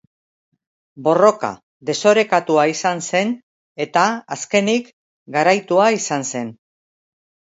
Borroka 1.07 1.49
desorekatua 1.89 2.63
izan 2.71 3.03
zen 3.11 3.35
eta 3.85 4.05
azkenik 4.37 4.89
garaitua 5.37 5.87
izan 5.99 6.25
zen. 6.33 6.49